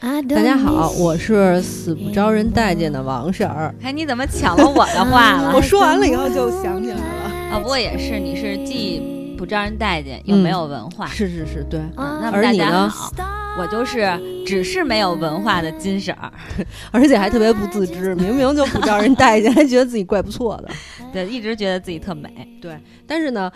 [0.00, 3.74] 大家好，我是死不招人待见的王婶儿。
[3.82, 5.52] 哎，你怎么抢了我的话了？
[5.56, 7.52] 我说完了以后就想起来了。
[7.52, 11.06] 啊，不过也是，你是既不招人待见，又没有文化。
[11.08, 11.80] 是是是，对。
[11.96, 13.12] 那么大家好，
[13.58, 14.16] 我就是
[14.46, 16.32] 只是没有文化的金婶儿，
[16.92, 20.68] 而且还特别不自知， 明明就不招人待见，还觉得自己怪不错的。
[21.12, 22.30] 对，一直觉得自己特美。
[22.62, 23.50] 对，但是呢，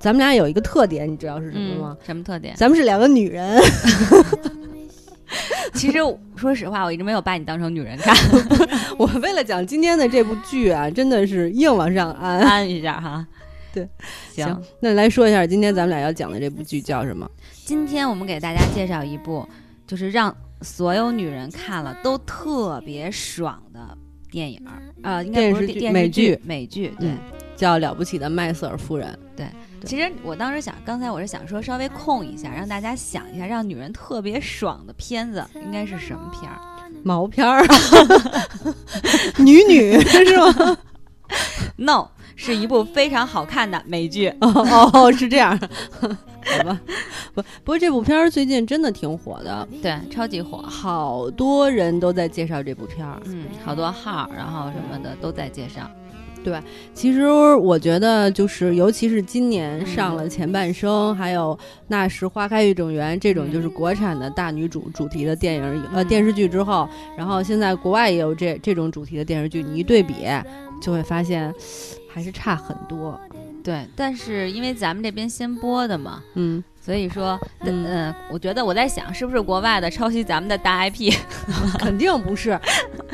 [0.00, 1.96] 咱们俩有一个特点，你知道是什么吗？
[2.04, 2.54] 什么特点？
[2.56, 3.62] 咱们是两个女人。
[5.74, 5.98] 其实
[6.36, 8.14] 说实话，我一直没有把你当成女人看。
[8.98, 13.26] 我为了讲今天的这部剧啊，真的是硬往上安安一下哈。
[13.72, 13.86] 对，
[14.32, 17.28] 行，那来说一下今天咱们俩要讲的这部剧叫什么？
[17.64, 19.46] 今天我们给大家介绍一部，
[19.86, 23.98] 就是让所有女人看了都特别爽的
[24.30, 27.10] 电影儿，呃，应该不是电美剧，美剧，对，
[27.54, 29.08] 叫《了不起的麦瑟尔夫人》。
[29.36, 29.46] 对。
[29.84, 36.58] 其实我当时想，刚才我是想说稍微空一下，让大家想一下，让女人特别爽的片子应该是什么片儿？
[37.02, 37.64] 毛片儿，
[39.38, 40.78] 女女是吗？
[41.76, 44.28] No，是一部非常好看的美剧。
[44.40, 45.58] 哦哦，是这样，
[46.00, 46.80] 好吧。
[47.34, 55.90] 不不过这部片儿最近真的挺火的，对，超级火，好多人都在介绍这部片儿，嗯，好多号，然后什么的都在介绍。
[56.46, 56.62] 对，
[56.94, 66.88] 其实我觉得就是，尤其是今年上了前半生，还有那时花开月正圆这种就是国产的大女主主题的电影呃电视剧之后，
[67.18, 70.14] 然后现在国外也有这这种主题的电视剧，你一对比，
[70.80, 71.52] 就会发现
[72.08, 73.20] 还是差很多。
[73.64, 76.62] 对，但是因为咱们这边先播的嘛，嗯。
[76.78, 81.12] 所以说，嗯，我觉得我在想，是不是国外的抄袭咱们的大 IP？
[81.80, 82.56] 肯定不是。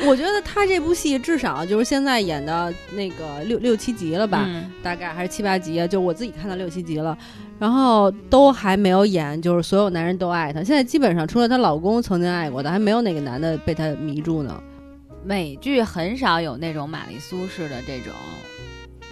[0.06, 4.48] 我觉得他这部戏至少就是现在演的那个六六七集了吧，
[4.83, 7.17] 大概还是七八集，就我自己看到六七集了，
[7.58, 10.62] 然后都还没有演，就是所有男人都爱她。
[10.62, 14.61] 现在基本上除了她老公曾经爱过的，还没有哪个男的被她迷住呢。
[15.25, 18.12] 美剧很少有那种玛丽苏式的这种，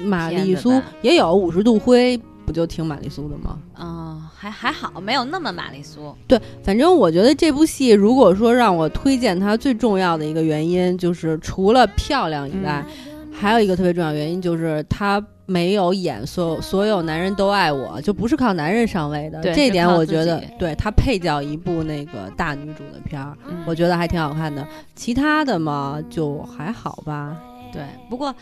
[0.05, 2.21] 玛丽苏也有五十度灰。
[2.51, 3.57] 不就挺玛丽苏的吗？
[3.79, 6.13] 嗯，还还好，没有那么玛丽苏。
[6.27, 12.85] 对，反正我觉得这部戏，如果说让我推荐它，最重要的一个原因就是除了漂亮以外，
[13.33, 19.41] 还有一个特别重要原因就是她没有演所有所有男人都爱我，就不是靠男人上位的。
[19.55, 24.67] 这点我觉得，对她配角一部那个大女主的片儿，我觉得还挺好看的。
[24.97, 27.37] 其他的嘛，就还好吧。
[27.73, 28.35] 对，不过。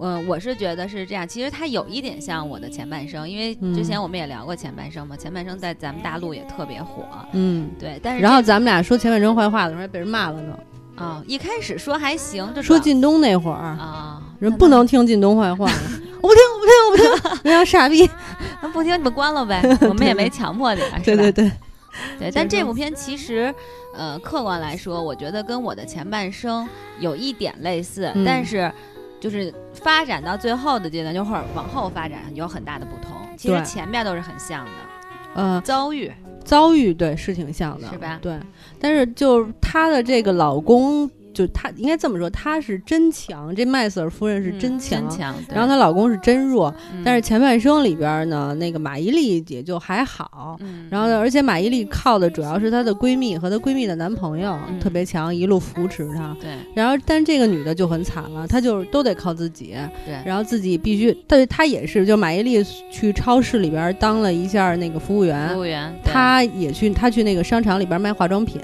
[0.00, 1.26] 嗯，我是觉得是这样。
[1.26, 5.16] 其实它有一点像我的前半生，因为之前我们也聊过前半生嘛。
[5.16, 8.00] 前半生在咱们大陆也特别火，嗯，对。
[8.02, 10.58] 但是然后咱们俩说前半生坏话的时候还被人骂了呢。
[10.96, 15.64] 啊，一开始说还行，就说靳东那会儿啊，人不能听靳东坏话，
[16.20, 16.42] 我不听，
[16.90, 18.10] 我不听，我不听， 人家傻逼，
[18.62, 21.50] 那不听你们关了呗， 我们也没强迫你，对对对，
[22.18, 22.30] 对。
[22.34, 23.54] 但这部片其实，
[23.96, 26.68] 呃，客观来说，我觉得跟我的前半生
[27.00, 28.70] 有一点类似，但是。
[29.20, 33.16] 就是发展到最后的阶段，就或者往后发展有很大的不同。
[33.38, 34.70] 其实前面都是很像的，
[35.34, 36.12] 呃，遭遇
[36.44, 38.18] 遭遇对是挺像的，是吧？
[38.20, 38.38] 对，
[38.78, 41.10] 但是就是她的这个老公。
[41.34, 45.06] 就她应该这么说，她是真强，这麦瑟尔夫人是真强，
[45.50, 46.74] 然后她老公是真弱。
[47.04, 50.56] 但是前半生里边呢，那个马伊琍也就还好，
[50.88, 56.34] 然后呢而且马伊琍靠的主要是她的闺蜜和她闺蜜的男朋友特别强，一路扶持她。
[56.40, 59.74] 对，然后但这个女的就很惨了，她就都得靠自己。
[60.06, 68.60] 对，然后自己必须，但她也是，就马伊琍去超市里边当了一下那个服务员，服务员，她也去，她去那个商场里边卖化妆品。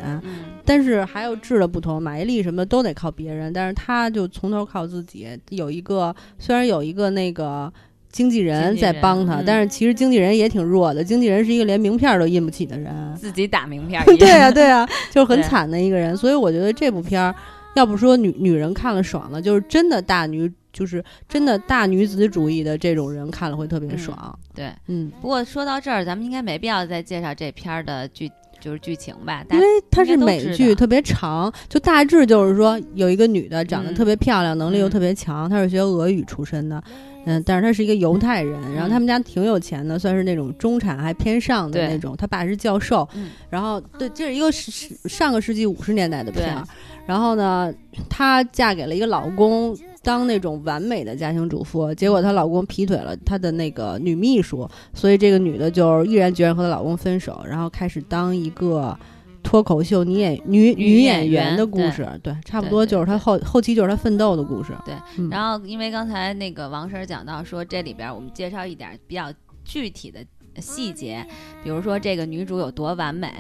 [0.65, 5.29] 但是还有质的不同，马伊琍什么的都得靠别人，但是她就从头靠自己。
[5.51, 7.73] 有一个虽然有一个那个
[8.11, 11.03] 经纪人在帮她，但是其实经纪人也挺弱的。
[11.03, 14.05] 经纪人是一个连名片都印不起的人，自己打名片。
[14.19, 16.17] 对啊，对啊，就是很惨的一个人。
[16.17, 17.35] 所以我觉得这部片儿，
[17.75, 24.39] 要不说女女人看了爽了，就是真的大女，就是真的大女子主义的这种人看了会特别爽。
[24.55, 25.11] 对，嗯。
[25.21, 28.31] 不过说到这儿，咱们应该没必要再介绍这片儿的剧。
[28.61, 31.53] 就是剧情吧，因为它是美剧，特别长。
[31.69, 36.83] 就大致就是说，有一个女的长得特别漂亮，能力又特别强，她是学俄语出身的，
[37.25, 42.17] 嗯，但是她是一个犹太人，然后他们家挺有钱的，算是那种中产还偏上的那种。
[42.17, 43.09] 她爸是教授，
[43.49, 46.63] 然后对，这是一个是上个世纪五十年代的片儿。
[47.07, 47.73] 然后呢，
[48.09, 49.77] 她嫁给了一个老公。
[50.03, 58.99] 当那种完美的家庭主妇，结果她老公劈腿了她的那个女秘书，所以这个女的就毅然决然和她老公分手，然后开始当一个
[59.43, 62.09] 脱口秀女演女女演员的故事。
[62.23, 64.73] 对，差不多就是她后后期就是她奋斗的故事。
[64.87, 64.95] 对，
[65.31, 69.33] 然后因为刚才那个王婶讲到说，这里边我们介绍一点比较
[69.65, 70.25] 具体的
[70.61, 71.27] 细节，
[71.63, 73.31] 比如说这个女主有多完美。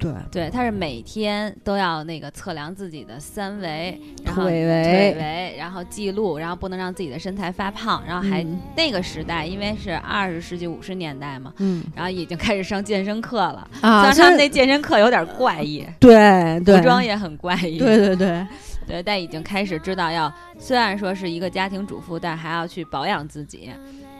[0.00, 0.12] 对。
[0.32, 8.44] 对，他是每天都要那个测量自己的三围、腿围、腿围，然后记录，然后不能让自己的身材发胖，然后还
[8.74, 18.46] 那个时代，因为是二十世纪五十年代嘛，嗯，然后已经开始上健身课了啊，虽然他们那健身课有点怪异，对，服装也很怪异，对对对。
[18.86, 23.70] 对，但已经开始知道要，虽然说是一个家庭主妇，但还要去保养自己，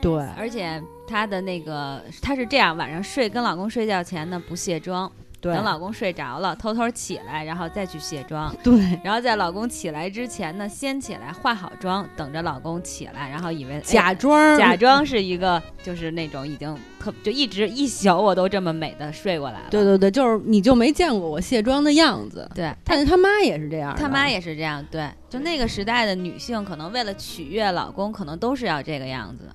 [0.00, 5.10] 对，而且她的那个她是这样，晚上睡跟老公睡觉前呢不卸妆。
[5.40, 8.54] 等老公睡着了，偷偷起来，然后再去卸妆。
[8.62, 19.66] 对，然后在老公起来之前呢，先起来化好妆，等着老公起来，然后以为假装假装是一个，就是那种已经特就一直一宿我都这么美的睡过来了。
[19.70, 22.48] 对对对，就是你就没见过我卸妆的样子。
[22.54, 24.84] 对，但是他妈也是这样，他妈也是这样。
[24.90, 29.48] 对，就那个时代的女性，可能为了取悦老公，可能都是要这个样子。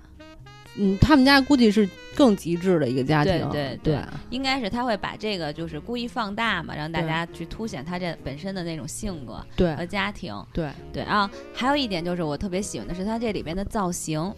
[0.78, 4.00] 嗯，他们家估计是更极致的一个家庭，对对对，
[4.30, 9.46] 应该是他会把这个就是故意放大嘛，让大家去凸显他这本身的那种性格
[9.76, 10.70] 和家庭，对。
[10.92, 11.04] 对。
[11.04, 14.34] 啊还有一点就是我特别喜欢的是他这里边的造型，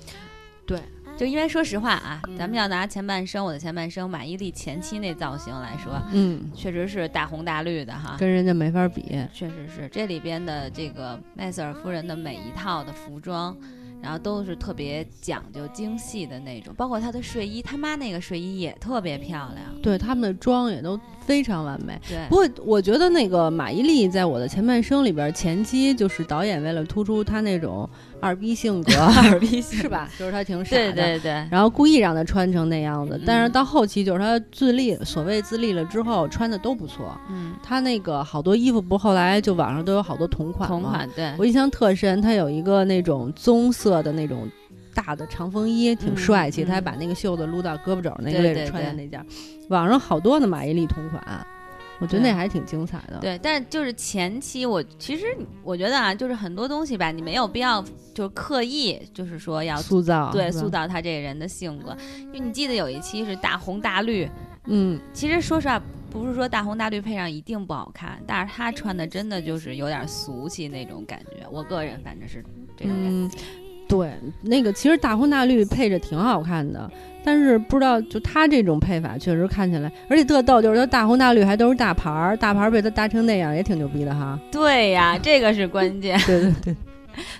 [0.66, 0.80] 对，
[1.18, 9.04] 就因为说实话啊，咱们要拿前半生我的前半生马伊琍前期那造型来说，嗯，确实是大红大绿的哈，跟人家没法比，
[9.34, 13.56] 确实是这里边的这个麦瑟尔夫人的每一套的服装。
[14.01, 19.81] 然后都是特别讲究精细的那种，包括她的睡衣，他妈那个睡衣也特别漂亮。
[19.81, 22.00] 对，他们的妆也都非常完美。
[22.07, 27.88] 对，不过我觉得那个马伊琍在我的前半生里边，前期就是导演为了突出她那种。
[28.19, 28.94] 二逼性格，
[29.29, 30.09] 二逼是吧？
[30.18, 31.47] 就是她挺傻的，对对对。
[31.51, 37.15] 然后故意让她穿成那样子，但是到后期就是她自立，所谓自立了之后穿的都不错。
[37.29, 41.31] 嗯，她那个好多衣服不后来就网上都有好多同款同款对。
[41.38, 44.50] 我印象特深，她有一个那种棕色的那种
[44.97, 46.65] 大的长风衣，挺帅气。
[46.65, 49.23] 他还把那个袖子撸到胳膊肘那个位置穿的那件，
[49.69, 51.47] 网上好多的马伊琍同款。
[51.99, 53.17] 我觉得那还挺精彩的。
[53.19, 55.25] 对，但就是前期，我其实
[55.63, 57.83] 我觉得啊，就是很多东西吧，你没有必要
[58.13, 61.95] 就是刻意就是说要塑造，对，塑造他这个人的性格。
[62.19, 64.29] 因为你记得有一期是大红大绿，
[64.65, 71.47] 嗯，其实说实话，不是说大红大绿配上一定不好看，但是他穿的真的就是有点俗气那种感觉。
[71.51, 72.43] 我个人反正是
[72.75, 73.38] 这种感觉。
[73.88, 74.12] 对，
[74.42, 76.89] 那个其实大红大绿配着挺好看的。
[77.24, 84.39] 但是不知道，就他这种配法确实看起来，而且特逗，就是他大红大绿还都是大牌儿，大牌儿被他搭成那样也挺牛逼的哈。
[84.50, 86.18] 对呀，这个是关键。
[86.25, 86.75] 对对对，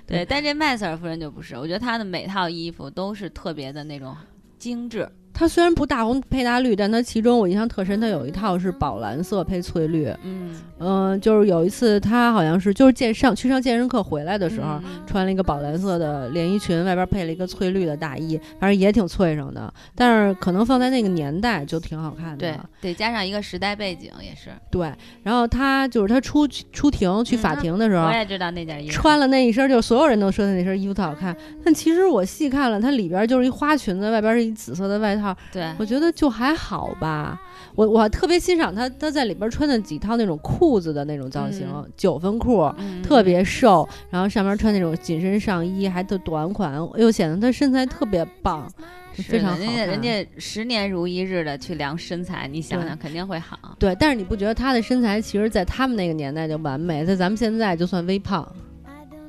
[0.06, 0.26] 对。
[0.26, 4.14] 但这麦瑟尔夫人就不是，我觉得她的每套衣服都是特别的那种
[4.60, 5.08] 精致。
[5.40, 10.12] 它虽然不大红配大绿，但它其中我印象特深，它有一套是宝蓝色配翠绿。
[10.24, 19.72] 嗯嗯，就是有一次他好像是就是健上去上健身课回来的时候，穿了一个宝蓝色的连衣裙，外边配了一个翠绿的大衣，反正也挺翠上的。
[19.94, 22.38] 但是可能放在那个年代就挺好看的。
[22.38, 24.50] 对，得加上一个时代背景也是。
[24.72, 24.92] 对，
[25.22, 31.36] 然后他就是他出出庭去法庭的时候，我也知道那件衣服，穿了那一身，就所有人都说他那身衣服特好看。
[31.64, 35.27] 但其实我细看了，它里边就是一花裙子，外边是一紫色的外套。
[35.54, 36.08] 对，我觉得。
[36.18, 37.40] 就还好吧，
[37.76, 42.68] 我我特别欣赏他，他在里边穿的几套那种裤子的那种造型，九分裤，
[43.04, 48.68] 特别瘦，然后上面穿那种紧身上衣，还特短款，又显得他身材特别棒，
[49.14, 49.58] 非常好。
[49.60, 53.60] 人家人家十年如一日的去量身材，你想想肯定会好。
[53.78, 58.50] 对，但是你不觉得她的身材其实，在他们那个年代就完美，在咱们现在就算微胖？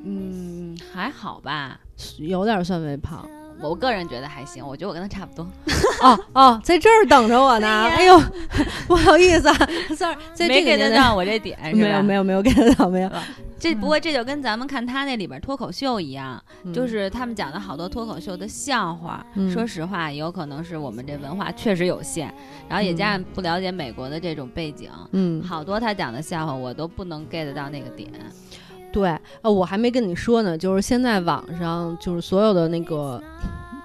[0.04, 1.78] 嗯，还好吧，
[2.18, 3.28] 有点算微胖。
[3.60, 5.46] 我个人觉得还行，我觉得我跟他差不多。
[6.02, 7.66] 哦哦，在这儿等着我呢。
[7.66, 8.20] 哎呦，
[8.86, 9.54] 不好意思啊
[9.96, 10.16] ，sorry，
[10.48, 13.10] 没 get 到我这点，没有没有没有 get 到，没有。
[13.58, 16.40] 这不过这就跟咱们看他那里边脱口秀一样，
[16.72, 19.26] 就是他们讲的好多脱口秀的笑话。
[19.52, 22.32] 说实话，有可能是我们这文化确实有限，
[22.68, 28.08] 然后也加上不了解美国的这种背景，嗯，好多他讲的笑话我都不能 get 到那个点。
[28.92, 33.22] 对，呃，我还没跟你说呢，就是现在网上就是所有的那个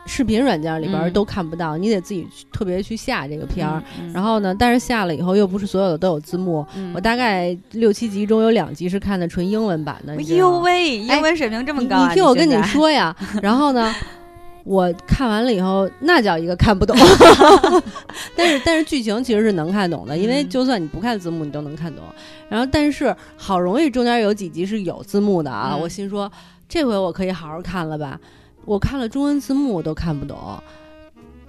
[0.05, 3.81] 视频软件里边都看不到，你得自己特别去下这个片儿。
[4.13, 10.13] 然后呢，但是下了以后又不是所有的都有字幕，我大概六七集中有两集是看的纯英文版的。
[10.13, 13.15] 哎呦喂，英文水平这么高，你听我跟你说呀。
[13.41, 13.93] 然后呢？
[14.63, 16.95] 我看完了以后，那叫一个看不懂。
[18.35, 22.03] 但是，但是剧情其实是能看懂的，因为就算你不看字幕，你都能看懂。
[22.47, 25.75] 然后，但是好容易中间有几集是有字幕的啊！
[25.75, 26.31] 我心说，
[26.69, 28.17] 这回我可以好好看了吧？
[28.63, 30.37] 我看了中文字幕我都看不懂，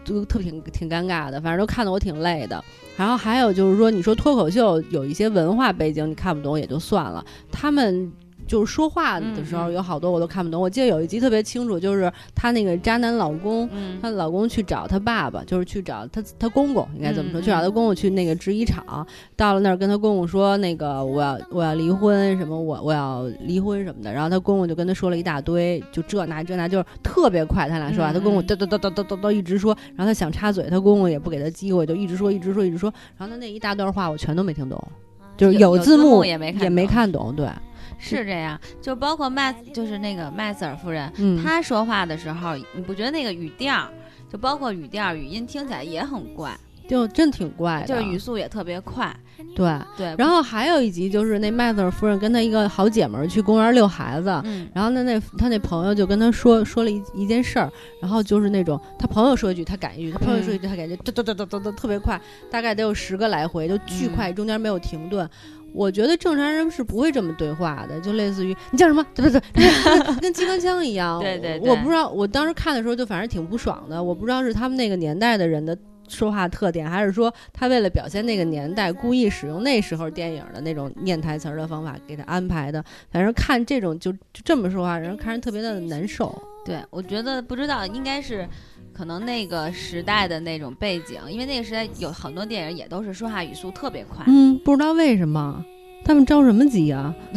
[0.05, 1.41] 就特挺挺尴尬的。
[1.41, 2.63] 反正都看得我挺累的。
[2.97, 8.13] 然后还有就是说，你说脱口秀有一些文化背景你看不懂也就算了，他们。
[8.47, 10.61] 就是说话的时候有好多我都看不懂。
[10.61, 13.69] 我记得有一集特别清楚，就是她那个渣男老公，
[14.03, 17.41] 她老公去找她爸爸，就是去找她她公公，应该怎么说？
[17.41, 34.83] 去找她公公去那个制衣厂，到了那儿跟她公公说那个我要我要离婚什么我我要离婚什么的，然后她公公就跟她说了一大堆，就这那这那，就是特别快，他俩说话，她公公叨叨叨叨叨叨叨一直说，然后她想插嘴，她公公也不给她机会，就一直说一直说一直说，然后她那一大段话我全都没听懂，
[35.37, 37.49] 就是有字幕也没也没看懂，对。
[37.99, 41.13] 是这样，就包括麦，就是那个麦瑟尔夫人，
[41.43, 43.89] 她说话的时候，你不觉得那个语调，
[44.31, 46.57] 就包括语调、语音听起来也很怪，
[46.89, 49.15] 就真挺怪的，就是语速也特别快。
[49.55, 50.15] 对对。
[50.17, 54.29] 然后还有一集就是那麦瑟尔夫人跟她一个好姐们去公园遛孩子，
[54.73, 65.29] 然后那那她那朋友就跟她说说了一一件事儿，然后就是那种她朋友说一句她赶一句，她朋友说一句她赶一句，嘚嘚嘚嘚嘚嘚特别快，大概得有十个来回，就巨快，中间没有停顿。
[65.75, 69.05] 我觉得正常人是不会这么对话的，就类似于你叫什么？
[69.13, 71.19] 对 不对，跟机关枪一样。
[71.21, 71.59] 对对。
[71.59, 74.01] 我不知道，我当时看的时候就反正挺不爽的。
[74.01, 75.77] 我不知道是他们那个年代的人的
[76.09, 82.83] 说话特点，还是说他为了表现那个年代，故意使用那时候电影的那种念台词的方法给他安排的。
[83.11, 86.41] 反正看这种就就这么说话，人看着特别的难受。
[86.65, 88.49] 对，我觉得不知道应该是。
[88.95, 94.25] 可能那个时代的那种背景，因为那个时代有很多电影也都是说话语速特别快。
[94.29, 95.63] 嗯，不知道为什么
[96.05, 97.15] 他们着什么急啊？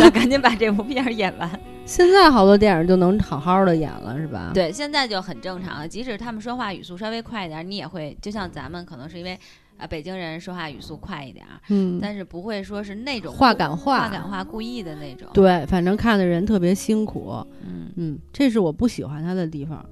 [0.00, 1.50] 想赶紧把这部片演完。
[1.84, 4.52] 现在好多电影就能好好的演了，是吧？
[4.54, 5.88] 对，现在就很正常了。
[5.88, 9.36] 即使他们说话语速稍微快一点，你也会就像咱们可能是因为
[9.76, 15.26] 啊北京人说话语速快一点，嗯，但是不会说是那种话赶话、话赶话故意的那种。
[15.34, 17.44] 对，反正看的人特别辛苦。
[17.66, 19.84] 嗯嗯，这是我不喜欢他的地方。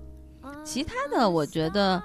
[0.68, 2.00] 其他的，我觉得，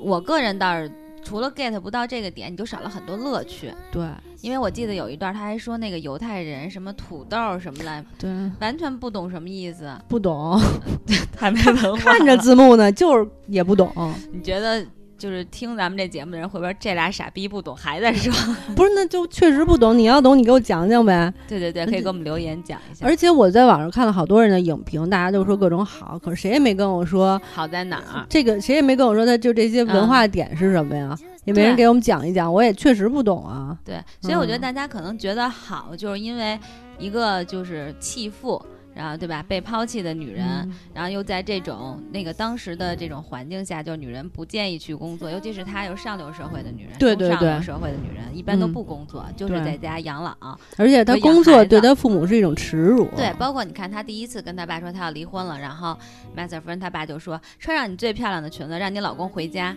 [0.00, 0.90] 我个人倒是
[1.22, 3.70] 除了 get 不到这个点，你就少了很多乐趣。
[3.92, 4.08] 对，
[4.40, 8.30] 因为我记得有一段他还说那个犹太人什么土豆什么来，对，
[8.60, 10.58] 完全不懂什么意思，不懂，
[11.36, 12.12] 太没文化。
[12.12, 13.92] 看着字幕呢，就是也不懂。
[14.32, 14.82] 你觉得？
[15.18, 18.32] 就是听咱们这节目的人会不会这俩傻逼不懂还在说？
[18.76, 19.96] 不是，那就确实不懂。
[19.96, 21.32] 你要懂，你给我讲讲呗。
[21.48, 23.06] 对对对，可以给我们留言讲一下。
[23.06, 28.26] 而且我在网上看了好多人的影评，大家都说各种好，可是谁也没跟我说好在哪儿。
[28.28, 31.16] 这个谁也没跟我说，他就这些文化点是什么呀？
[31.44, 32.52] 也没人给我们讲一讲。
[32.52, 33.78] 我也确实不懂啊。
[33.84, 36.58] 对，所以我觉得大家可能觉得好，就是因为
[36.98, 38.60] 一个就是弃妇。
[38.96, 39.44] 然后对吧？
[39.46, 40.46] 被抛弃的女人，
[40.94, 50.34] 然后又在这种那个当时的这种环境下，就是女人不建议去工作，尤其是她又上流社会的女人，对对对，上流社会的女人一般都不工作，就是在家养老。
[50.78, 53.06] 而且她工作对她父母是一种耻辱。
[53.16, 55.96] 对，包括你看，她第一次跟她爸说她要离婚了，然后
[56.34, 59.76] 麦瑟夫人她爸就说：“穿上你最漂亮的裙子，让你老公回家。”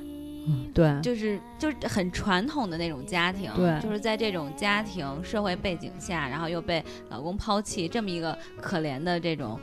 [0.74, 9.60] 对，就是就是很传统的那种家庭，对，就是在这种家庭社会背景下，然后又被老公抛弃，这么一个可怜的这种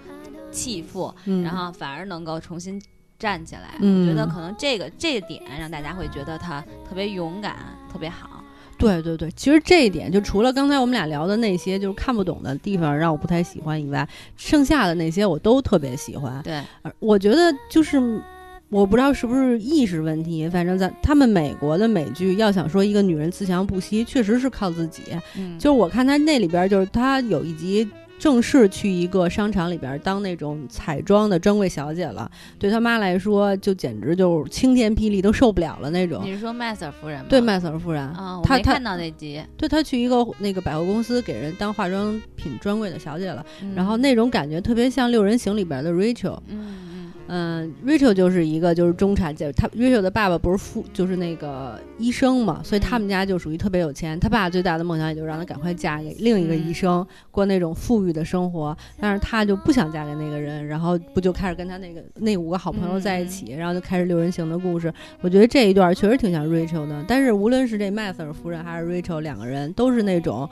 [0.52, 2.80] 弃妇，然后反而能够重新
[3.18, 3.74] 站起来。
[3.80, 7.56] 我觉得可能这个这个点让大家会觉得她特别勇敢，
[7.92, 8.44] 特别好。
[8.78, 14.06] 对对对，其实这一点就除了刚才我们俩聊的那些就是看不懂的地方让我不太喜欢以外，
[14.36, 16.42] 剩下的那些我都特别喜欢。
[16.42, 16.62] 对，
[16.98, 18.22] 我觉得就是。
[18.68, 25.02] 我不知道是不是意识问题，反正在他们美国的美剧，要想说一个女人自强不息，确实是靠自己。
[25.36, 36.22] 嗯，就是我看他那里边，就是他有一集正式去一个商场里边当那种彩妆的专柜小姐了，对他妈来说就简直就是晴天霹雳，都受不了了那种。
[36.24, 37.26] 你是说麦瑟尔夫人吗？
[37.28, 39.40] 对，麦瑟尔夫人啊，我没看到那集。
[39.56, 43.46] 对，他去一个那个百货公司给人当化妆品专柜的小姐了，
[43.76, 46.40] 然后那种感觉特别像《六人行》里边的 Rachel。
[46.48, 46.95] 嗯。
[47.28, 54.18] 嗯，Rachel 就是一个就是中产阶级，他 Rachel 的爸爸不是富，就是那个医生嘛，所以他们家就属于特别有钱。
[54.20, 58.76] 他爸最大的梦想也就是让他赶快嫁给另一个医生，过那种富裕的生活。
[59.00, 64.92] 但是他就不想嫁给那个人，然后不就开始跟他那个那五个好朋友在一起，然后就开始六人行的故事。
[65.20, 67.04] 我觉得这一段确实挺像 Rachel 的。
[67.08, 70.48] 但是无论是这麦瑟尔夫人还是 Rachel 两个人，都是那种，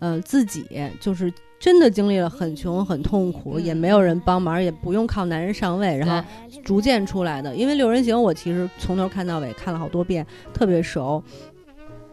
[0.00, 0.66] 呃，自己
[1.00, 1.32] 就是。
[1.60, 6.26] 真的经历了很穷很痛苦，也没有人帮忙，也不用靠男人上位，然后
[6.64, 7.54] 逐渐出来的。
[7.54, 11.22] 因为《六人行》，我其实从头看到尾看了好多遍，特别熟。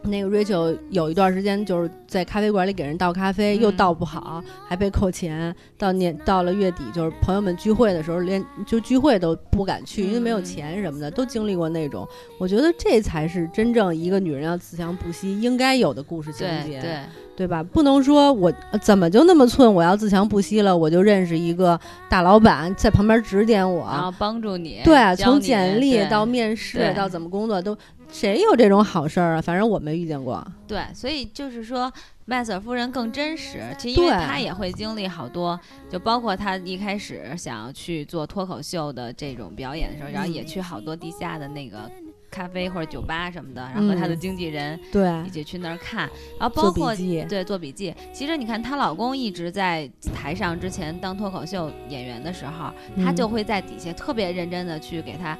[0.08, 5.54] 那个 Rachel 有一段时间就是在咖啡馆里给人倒咖啡，又倒不好，还被扣钱。
[5.76, 12.06] 到年到了月底，就是朋友们聚会的时候，连就聚会都不敢去，因为没有钱什么的，都经历过那种。
[12.38, 16.98] 我觉得这才是真正一个女人要自强不息应该有的故事情节，对
[17.36, 17.62] 对吧？
[17.62, 24.80] 不能说我怎么就那么寸，我要自强不息了，我就认识一个大老板在旁边指点我，然后帮助你。
[24.84, 27.76] 对，从简历到面试到怎么工作都。
[28.10, 29.40] 谁有这种好事儿啊？
[29.40, 30.46] 反正我没遇见过。
[30.66, 31.92] 对，所以就是说，
[32.24, 33.62] 麦瑟尔夫人更真实。
[33.78, 35.58] 其实因为她也会经历好多，
[35.90, 41.90] 就包括她一开始想要去做脱口秀的这种表演的时候，然后也去好多地下的那个。
[42.30, 46.00] 咖啡或者酒吧什么的，然后和她的经纪人对一起去那儿看，
[46.38, 47.92] 然后包括对做笔记。
[48.12, 52.70] 其实你看，她老公一直在台上之前当脱口秀演员的时候，
[53.02, 55.36] 他就会在底下特别认真的去给他。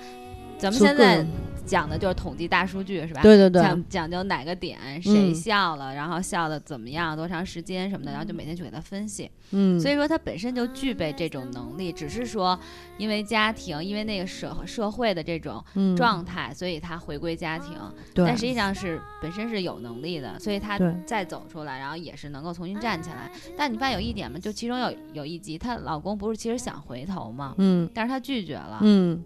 [0.59, 1.25] 咱们现在
[1.65, 3.21] 讲的就是统计大数据，是吧？
[3.23, 9.31] 对对对，讲讲究哪个点谁笑了，然后笑的怎么样，多长时间什么的，然后就每天去给他分析。
[9.50, 12.59] 嗯，所以说他本身就具备这种能力，只是说
[12.97, 15.62] 因为家庭，因为那个社社会的这种
[15.97, 17.77] 状态，所以他回归家庭。
[18.15, 23.31] 对，但实际上是本身是有能力的，所以他再走出来，然后也是能够重新站起来。
[23.57, 29.23] 但你发现有一点嘛，就其中有有一集，她老公不是其实想回头嘛，嗯，但是她拒绝了，嗯。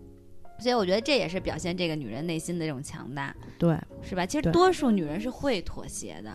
[0.63, 4.25] 所以我觉得这也是表现这个女人内心的这种强大，对，是吧？
[4.25, 6.31] 其实多数女人是会妥协的，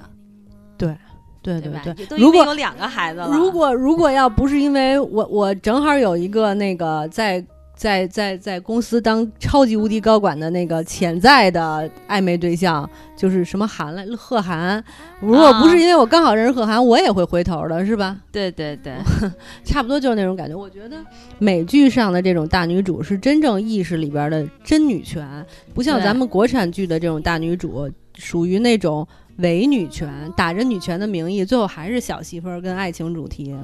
[0.77, 0.95] 对，
[1.41, 1.71] 对对
[2.05, 2.17] 对。
[2.17, 7.43] 如果有两个孩子了，如果如果要不是因为我我正好有一个那个在。
[7.77, 14.83] 在在在公司当超级无敌高管的那个潜在的暧昧对象，就是什么韩来贺涵。
[15.19, 18.17] 如果不是因为我刚好认识贺涵，我也会回头的，是吧？
[18.31, 18.95] 对对对，
[19.63, 20.55] 差不多就是那种感觉。
[20.55, 20.97] 我觉得
[21.37, 29.07] 美剧上的这种大女主是真正意识里边的真女权，不像咱们国产剧的这种大女主，属于那种
[29.37, 33.55] 伪女权，打着女权的名义，最后还是小媳妇儿跟爱情主题。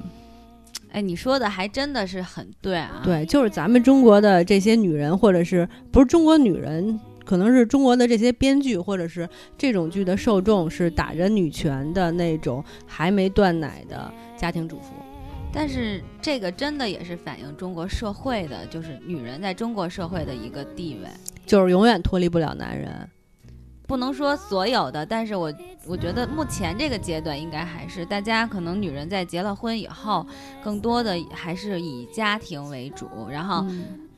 [0.94, 3.02] 哎，你说的还真的是很对啊！
[3.04, 14.94] 对，就是咱们中国的这些女人，或者是不是中国女人，可能是中国的这些编剧，或者是这种剧的受众是打着女权的那种还没断奶的家庭主妇。
[15.52, 21.10] 但是这个真的也是反映中国社会的，就是女人在中国社会的一个地位，
[21.48, 23.10] 就是永远脱离不了男人。
[23.88, 25.54] 不能说所有的，但是我
[25.86, 30.26] 我觉得目前这个阶段应该还是大家可能女人在结了婚以后，
[30.64, 33.08] 更多的还是以家庭为主。
[33.30, 33.66] 然后，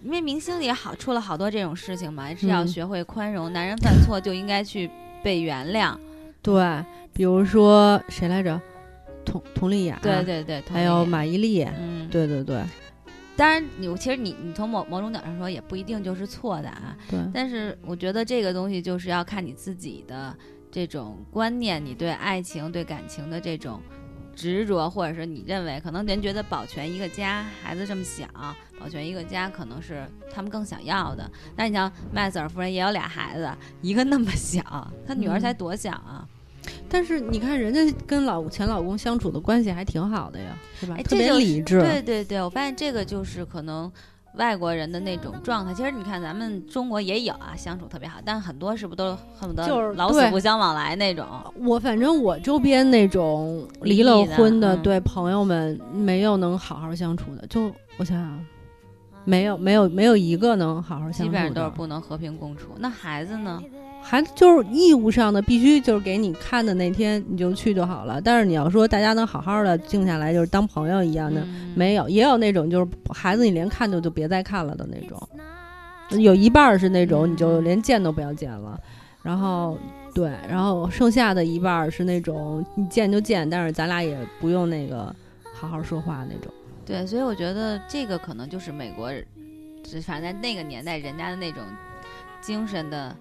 [0.03, 4.89] 因为明星里也好出了好多这种事情嘛，是要学会宽容，男人犯错就应该去
[5.23, 5.95] 被原谅。
[6.41, 8.61] 对，比如说谁来着？
[9.25, 12.61] 佟佟丽娅，对对对，还有马伊琍，嗯，对对对。
[13.37, 16.97] 当然，你其实你你从某某种角度上说，也不一定就是错的啊。
[17.09, 17.19] 对。
[17.33, 20.35] 但是我觉得这个东西就是要看你自己的
[20.71, 23.81] 这种观念，你对爱情、对感情的这种
[24.35, 28.25] 执着，或者是你认为可能人觉得保全一个家，孩子这么小，
[28.79, 31.29] 保全一个家可能是他们更想要的。
[31.55, 33.49] 但你像麦瑟尔夫人也有俩孩子，
[33.81, 34.61] 一个那么小，
[35.05, 36.27] 她女儿才多小啊。
[36.89, 40.95] 但是你看，人家跟老前老公相处的关系还挺好的呀，是吧？
[41.03, 41.81] 特别理智。
[41.81, 43.91] 对对对，我发现这个就是可能
[44.35, 45.73] 外国人的那种状态。
[45.73, 51.25] 其实你看，咱们中国也有啊，相处特别好，但很多是不是都恨不得就是老死不相往来那种？
[51.59, 57.45] 我反正我周边那种离了婚的，对朋友们没有能好好相处的。
[57.47, 58.45] 就我想想，
[59.23, 62.69] 没有没有没有一个能好好相处的，基本上都是不能和平共处。
[62.77, 63.61] 那孩子呢？
[64.07, 68.21] 孩子就是义务上的，必须就是给你看的那天你就去就好了。
[68.21, 75.27] 但是你要说大家能好好的静下来，就是当朋友一样的，没有，也有那种就是孩子你连看都就别再看了的那种，
[76.21, 78.79] 有一半是那种你就连见都不要见了，
[79.23, 79.75] 然后
[80.13, 85.13] 对，然后剩下的一半是那种你见就见，但是咱俩也不用那个
[85.51, 86.53] 好好说话那种。
[86.85, 89.09] 对，所以我觉得这个可能就是美国，
[90.03, 91.63] 反正在那个年代人家的那种
[92.39, 93.15] 精神的。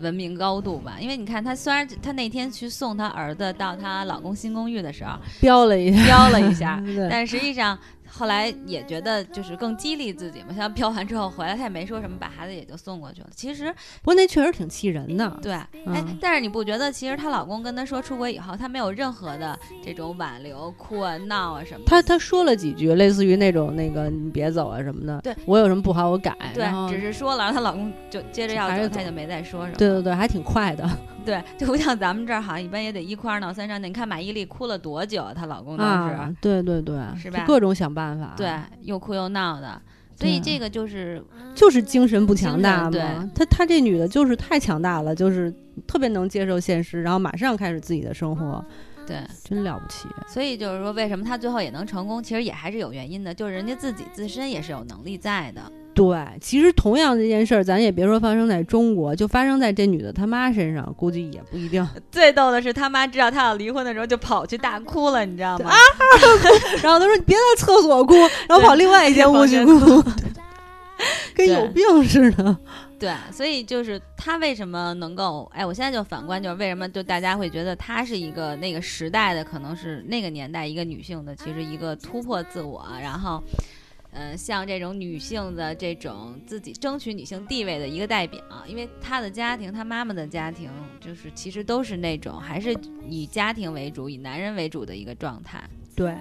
[0.00, 7.78] 文明高度吧，因为你看，她虽然她那天去送她儿子到她老公新公寓的时候，飙了一下，飙了一下， 但实际上。
[8.10, 13.28] 后来也觉得就是更激励自己嘛，像飘完之后回来，他也没说什么，把孩子也就送过去了。
[13.34, 15.38] 其实，不过那确实挺气人的。
[15.42, 21.84] 对，哎，但是你不觉得其实她老公跟她说出轨以后，她没有任何的这种挽留、哭啊、闹啊什么？
[21.86, 25.20] 她她说了几句，类似于那种那个你别走啊什么的。
[25.20, 26.34] 对，我有什么不好我改。
[26.54, 29.76] 对，只是说了，然后她老公就接着要走，她就没再说什么。
[29.76, 30.88] 对对对，还挺快的。
[31.28, 33.86] 对， 就不像咱们这儿，好像一般也得一哭二闹三上吊。
[33.86, 35.26] 你看马伊琍哭了多久？
[35.34, 37.44] 她老公当时，对对对，是吧？
[37.46, 39.80] 各种想办法，对，又哭又闹的。
[40.16, 41.22] 所以这个就是
[41.54, 42.90] 就是精神不强大嘛。
[42.90, 43.02] 对，
[43.34, 45.52] 她她这女的就是太强大了，就是
[45.86, 48.64] 特别能接受现实，然后马上开始自己的生活。
[49.08, 50.06] 对，真了不起。
[50.28, 52.22] 所以就是说，为什么他最后也能成功？
[52.22, 55.62] 其实也还是有原因的，就是人家自己自身也是有能力在的。
[55.94, 61.84] 对，其实同样这件事儿，咱也别说发生在中国，就发生在这女的她妈身上，估计也不一定。
[62.12, 65.70] 最逗的是，她妈知道她要离婚的时候，就跑去大哭了，你知道吗？
[65.70, 65.76] 啊！
[66.84, 68.14] 然后她说：“你别在厕所哭，
[68.46, 70.04] 然后跑另外一间屋去哭，
[71.34, 72.56] 跟有病似的。”
[72.98, 75.50] 对，所以就是他为什么能够？
[75.54, 83.42] 哎，我现在就反观，就是为什么就大家会觉得她是一个那个时代的，可能是那个年代一个女性的，其实一个突破自我，然后。
[84.10, 92.74] 呃，像这种女性的这种自己争取女性地位的一个代表，因为她的家庭，她妈妈的家庭，就是其实都是那种还是
[93.06, 95.62] 以家庭为主、以男人为主的一个状态。
[95.94, 96.16] 对，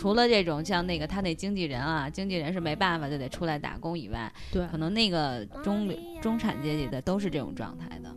[0.00, 8.10] 除了这种像那个他那经纪人啊，经纪人是没办法就得出来打工以外，对，可能那个中中产阶级的都是这种状态的。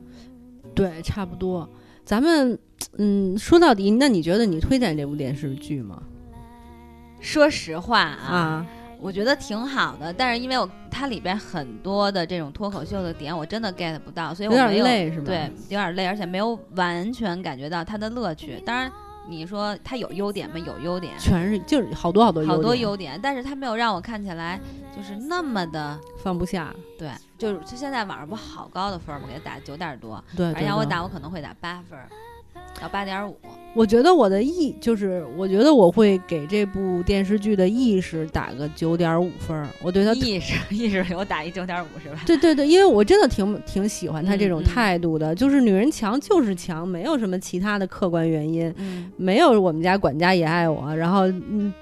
[0.73, 1.69] 对，差不多。
[2.05, 2.57] 咱们
[2.97, 6.01] 嗯，说到底，那你觉得你推荐这部电视剧吗？
[7.19, 8.65] 说实话啊，
[9.01, 15.25] 我觉得挺好的，但是因为我它里边很多的这种脱口秀的点，我真的 get 不到，所以我有点累是吧？
[15.25, 18.61] 对，有点累，而且没有完全感觉到它的乐趣。
[18.65, 18.91] 当然，
[19.27, 20.57] 你说他有优点吗？
[20.57, 24.59] 有优点，全是就是好多好多好多优点，但是他没有让我看起来
[24.95, 26.73] 就是那么的放不下。
[26.97, 29.27] 对，就是就现在网上不好高的分吗？
[29.27, 31.97] 给他打九点多，对，而且我打我可能会打八分。
[32.81, 33.37] 到八点五，
[33.73, 39.65] 我觉得我的意就是，我觉得我会给这部电视剧的意识打个九点五分。
[39.81, 42.19] 我对他意识意识给我打一九点五是吧？
[42.25, 48.73] 对对对，因为我真的挺挺喜欢他这种态度的，就是女人强就是强，没有什么其他的客观原因，
[49.17, 51.21] 没有我们家管家也爱我，然后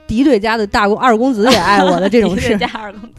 [0.06, 2.50] 敌对家的大公二公子也爱我的这种事。
[2.54, 3.10] 敌对家二公子，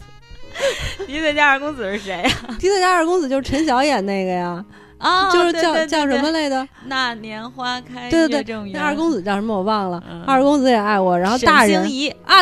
[1.07, 2.29] 敌对家二公子是谁呀？
[2.59, 4.63] 敌对家二公子就是陈晓演那个呀。
[5.03, 6.67] 啊， 就是叫叫什么来着？
[6.87, 10.01] 那年花开，对对对，那二公子叫什么我忘了。
[10.25, 11.83] 二公子也爱我，然后大人
[12.25, 12.41] 啊，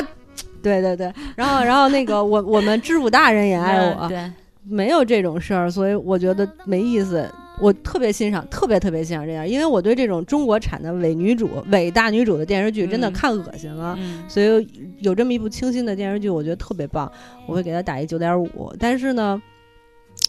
[0.61, 4.31] 对对对，然后然后那个我我们知府大人也爱我，对，
[4.63, 7.27] 没有这种事儿，所以我觉得没意思。
[7.59, 13.95] 我特别欣赏，特别特别欣赏这样，因为我对这种中国产的伪女主、伪大女主的电视剧真的看恶心了，
[14.27, 14.67] 所以
[14.99, 17.11] 有这么一部清新的电视剧，我觉得特别棒，
[17.45, 18.73] 我会给他打一九点五。
[18.79, 19.39] 但是呢。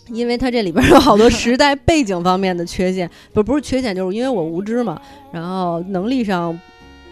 [0.08, 5.00] 因为它这里边有好多时代背景方面的缺陷，不不是缺陷，就是因为我无知嘛，
[5.32, 6.58] 然后能力上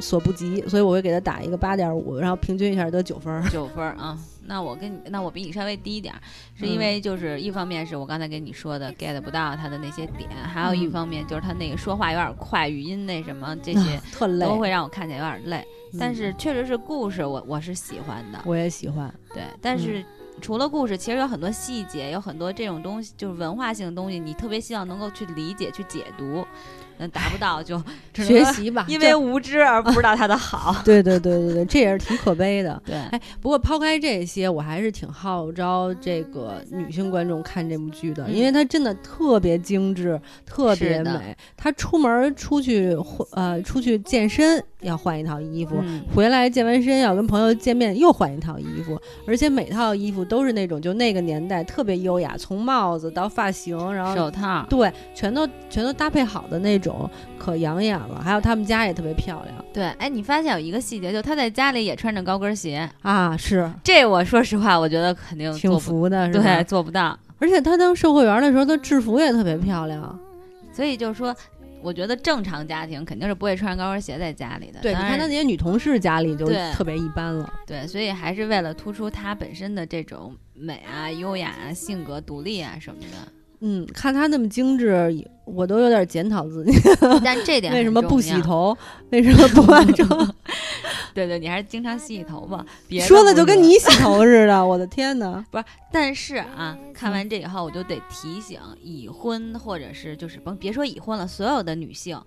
[0.00, 3.42] 所不及，所以我会给他打一个八点五，然后平均一下得九分。
[3.50, 6.14] 九分啊，那我跟你，那我比你稍微低一点，
[6.58, 15.64] 是因为就是一方面是我刚才跟你说的 get 不到他的那些点，还有一方面就是他那个说话有点快，语音那什么 这些特累，都会让我看起来有点累。
[15.98, 19.12] 但是确实是故事，我我是喜欢的，我也喜欢。
[19.32, 20.04] 对，但是。
[20.40, 26.46] 除了故事，其实有很多细节，有很多这种东西，就是文化性的东西，你特别希望能够去理解、去解读。
[27.00, 27.82] 嗯，达不到就
[28.14, 30.76] 学习吧，因为无知而不知道它的好。
[30.84, 32.80] 对对对对对，这也是挺可悲的。
[32.84, 41.34] 对，哎，不过抛开这些，我还是挺号召这个女性观众看这部剧的，因为它真的特别精致，特别美。
[41.56, 42.94] 她出门出去
[43.32, 45.82] 呃出去健身要换一套衣服，
[46.14, 56.89] 回来健完身要跟朋友见面又换一套衣服，而且每套衣服都是那种就那个年代特别优雅，从帽子到发型，然后手套，对，全都全都搭配好的那种。
[57.38, 59.64] 可养眼了，还有他们家也特别漂亮。
[59.72, 63.36] 对，哎，你发现有一个细节，就他在家里也穿着高跟鞋啊。
[63.36, 67.18] 是，这我说实话，我觉得肯定挺服的，对，做不到。
[67.38, 70.18] 而且他当售货员的时候，他制服也特别漂亮。
[70.72, 71.34] 所以就是说，
[71.82, 74.80] 我觉得正常家庭肯定是不会穿高跟鞋在家里的。
[74.80, 77.52] 对，你看他那些女同事家里就特别一般了。
[77.66, 83.32] 对，所以还是为了突出她本身的这种美啊、优雅啊、性格独立啊什么的。
[83.60, 86.72] 嗯，看他那么精致，我都有点检讨自己。
[87.24, 88.76] 但这点为什么不洗头？
[89.10, 90.34] 为什么不化妆？
[91.12, 92.64] 对对，你还是经常洗洗头吧。
[93.00, 95.44] 说的就跟你洗头似的，我的天哪！
[95.50, 102.18] 不是，但是啊，看完这以后，我就得提醒已婚或者是就是甭别说已婚了，所有的女性。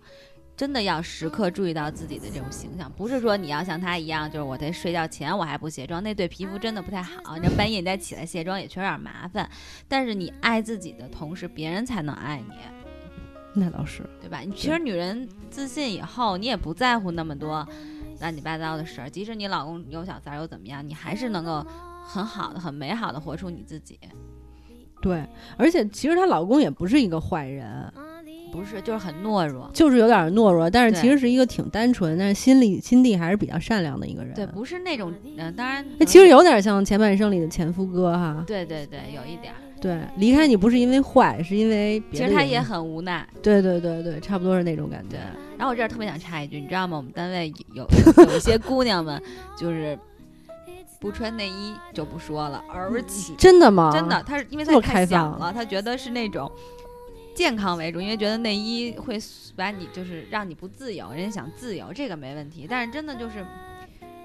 [0.55, 7.37] 真的要时刻注意到自己的这种形象，不是说你要像他一样，就是我在睡觉前我还不卸妆，那对皮肤真的不太好。
[7.37, 9.49] 你半夜你再起来卸妆也确实有点麻烦。
[9.87, 12.55] 但是你爱自己的同时，别人才能爱你。
[13.55, 14.39] 那倒是，对吧？
[14.39, 17.67] 你其实女人自信以后，你也不在乎那么多
[18.19, 19.09] 乱七八糟的事儿。
[19.09, 20.87] 即使你老公有小三儿又怎么样？
[20.87, 21.65] 你还是能够
[22.03, 23.99] 很好的、很美好的活出你自己。
[25.01, 27.93] 对，而且其实她老公也不是一个坏人。
[28.53, 34.31] 不是，就是很懦弱，就是有点懦弱，但是其实是一个挺单纯，但是心里心地还是比较善良的一个人。
[34.35, 38.43] 对，不是那种，嗯，当然，那其实有点像前半生里的前夫哥哈。
[38.45, 39.51] 对对对，有一点。
[39.81, 43.27] 对，离开你不是因为坏，是因为其实他也很无奈。
[43.41, 45.17] 对对对对，差不多是那种感觉。
[45.57, 46.95] 然后我这儿特别想插一句，你知道吗？
[46.95, 47.85] 我们单位有
[48.17, 49.19] 有一些姑娘们，
[49.57, 49.97] 就是
[50.99, 53.91] 不穿内衣就不说了，而且真的吗？
[53.91, 56.49] 真的，她是因为她太小了，她觉得是那种。
[57.35, 59.19] 健康为主，因为觉得内衣会
[59.55, 62.67] 把你就是让你不自由，人家想自由，这个没问题。
[62.69, 63.45] 但是真的就是，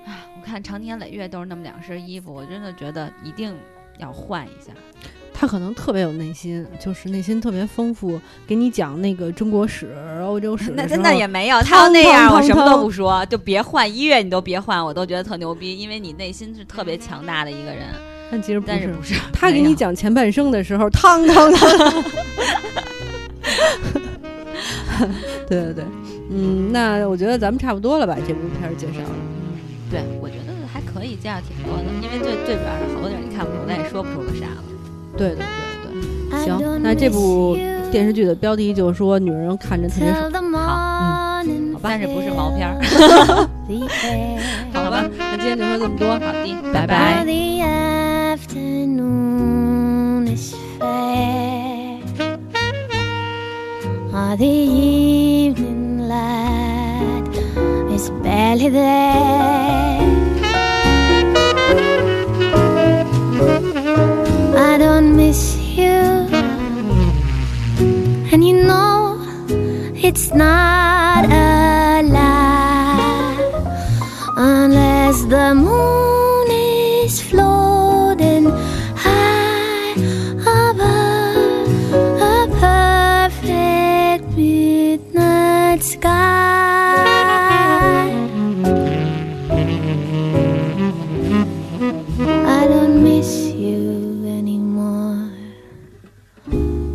[0.06, 3.54] 唉，我看长年累月都是那么两身衣服，我真的觉得一定
[3.98, 4.72] 要换一下。
[5.32, 10.72] 他可能特别有内心，就是内心特别丰富，给你讲那个中国史、欧洲史。
[10.72, 17.86] 那那也没有，他要那样，我什么都不说，就别换音乐，你都别换，我都觉得特牛逼，因为你内心是特别强大的一个人。
[18.30, 21.68] 但其实不是，不是他给你讲前半生的时候，汤汤汤。
[25.48, 25.84] 对对对，
[26.30, 28.16] 嗯，那我觉得咱们差不多了吧？
[28.26, 29.10] 这部片儿介绍了，
[29.90, 31.84] 对我觉得还可以，介绍挺多的。
[32.02, 34.62] 因为最最主要是好多地儿你看不懂，咱也说不出个啥了。
[35.16, 35.46] 对对对
[36.30, 37.56] 对，行，那这部
[37.90, 42.78] 电视剧的标题就是说女人看着特别爽，好，嗯，好吧，但是不是毛片儿，
[44.74, 47.24] 好吧，那今天就说这么多，好的，拜拜。
[54.36, 57.28] The evening light
[57.90, 59.98] is barely there.
[64.56, 66.28] I don't miss you.
[68.30, 69.18] And you know
[69.94, 71.07] it's not
[85.88, 87.04] sky.
[92.56, 93.30] I don't miss
[93.64, 95.30] you anymore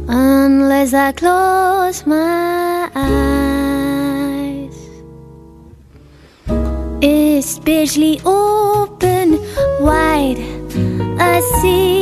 [0.07, 3.33] unless I close my eyes.
[7.43, 9.27] especially open
[9.81, 10.39] wide.
[11.19, 11.92] I see.